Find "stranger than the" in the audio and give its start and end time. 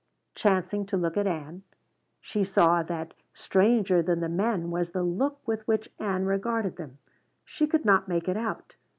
3.35-4.29